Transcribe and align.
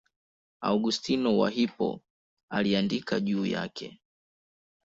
Augustino 0.63 1.37
wa 1.37 1.49
Hippo 1.49 2.01
aliandika 2.49 3.19
juu 3.19 3.45
yake. 3.45 3.99